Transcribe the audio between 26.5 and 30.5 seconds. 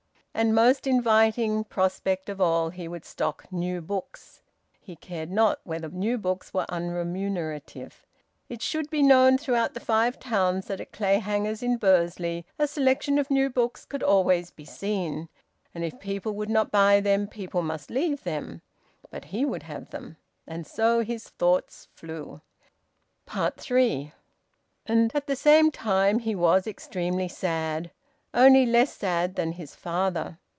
extremely sad, only less sad than his father.